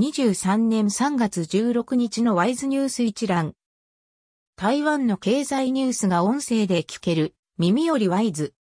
[0.00, 3.52] 2023年3月16日のワイズニュース一覧。
[4.56, 8.54] 台湾の経済ニュースが音声で聞ける耳よりワイズ。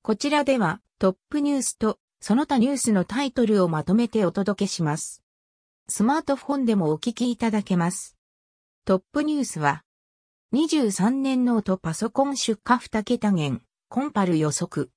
[0.00, 5.22] こちらではトップニュースとその他ニュースのタイトルをまとめてお届けします。
[5.86, 8.16] スマートフォンでもお聞きいただけます。
[8.86, 9.84] トップニュースは
[10.54, 13.60] 23年ノートパソコン出荷2桁減、
[13.90, 14.90] コンパル予測。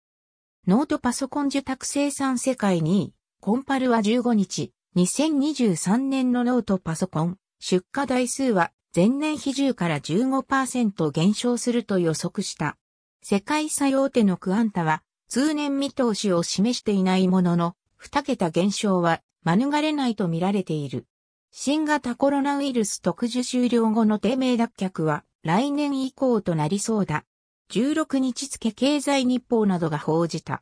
[0.66, 12.78] ノートパソコン受託生産世界2位、コンパルは15日、2023年のノートパソコン出荷台数は前年比重から15%減少すると予測した。
[13.24, 21.08] 世界最大手のクアンタは通年見通しを示していないものの、二桁減少は免れないと見られている。
[21.50, 27.26] 新型コロナウイルス特需終了後の低迷脱却は来年以降となりそうだ。
[27.72, 30.62] 16日付経済日報などが報じた。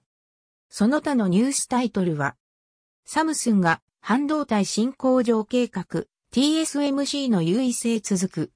[0.69, 2.37] その他のニュースタイトルは、
[3.03, 5.85] サムスンが半導体新工場計画
[6.33, 8.51] TSMC の優位性続く。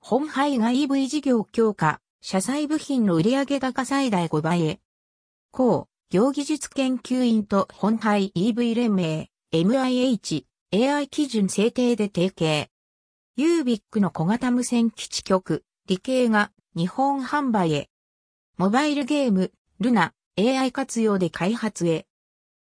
[0.00, 4.80] 本廃が EV 事業強化、車載部品の売上高最大5倍へ。
[5.50, 12.68] 高、業技術研究員と本廃 EV 連盟、MIH、AI 基準制定で提携。
[13.36, 17.88] ユービックの小型無線基地局、理系が日本販売へ。
[18.58, 22.06] モバイルゲーム、ルナ、AI 活用で開発へ。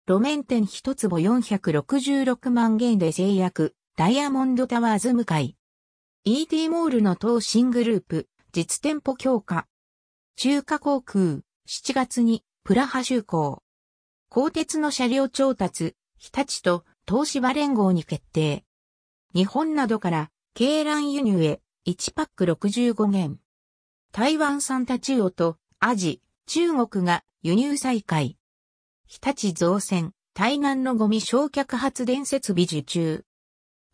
[0.08, 3.76] 路面店一坪466万元で制約。
[3.98, 5.58] ダイヤモンドタワーズ向かい。
[6.24, 9.68] ET モールの当新グループ、実店舗強化。
[10.38, 13.64] 中華航空、7月に、プラハ就航。
[14.30, 18.64] 鋼鉄の車両調達、日立と東芝連合に決定。
[19.36, 23.40] 日本などから、鶏卵輸入へ、1パック65元。
[24.14, 28.38] 台湾産タチウオと、アジ、中国が輸入再開。
[29.10, 33.24] 日立造船、対岸のゴミ焼却発電設備受注。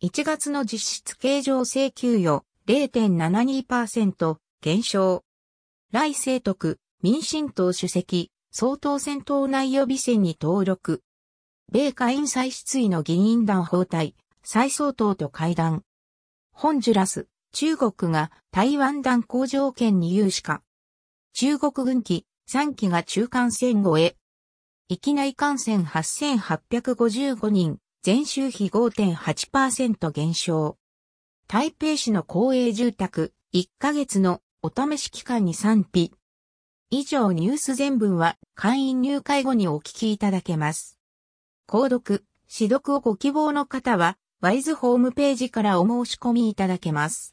[0.02, 5.22] 1月の実質経常請求与0.72%減少。
[5.92, 11.04] 来清徳、民進党主席、総統選党内予備選に登録。
[11.70, 15.84] 米下院再出位の議員団法隊、再総統と会談。
[16.50, 20.64] ホンジュラス、中国が台湾断交条件に有志か。
[21.34, 24.16] 中国軍機3機が中間線越え。
[24.90, 30.76] 域内感染8855人、前週比5.8%減少。
[31.48, 36.12] 台北市の公営住宅1ヶ月のお試し期間に賛否。
[36.90, 40.98] 以上ニュース全文は会員入会後にお聞きいただけます。
[41.66, 47.32] 購読、指読をご希望の方は、ワイズホームページからお申し込みいただけます。